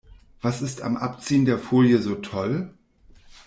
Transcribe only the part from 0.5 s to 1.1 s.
ist am